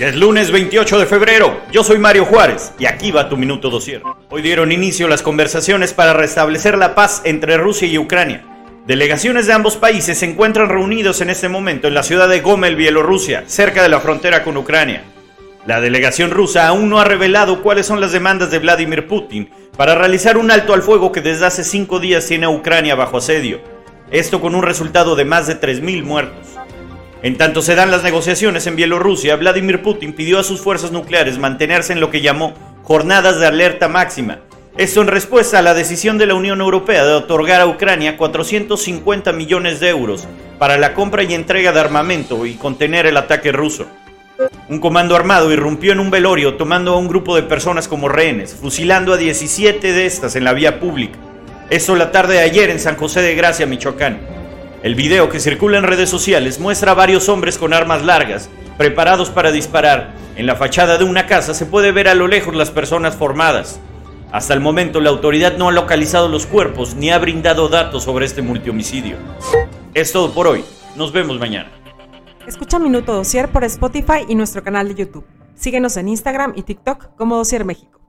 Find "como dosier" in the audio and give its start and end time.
77.16-77.66